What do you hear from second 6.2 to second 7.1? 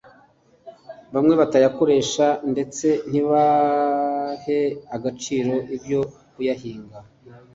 kuyahinga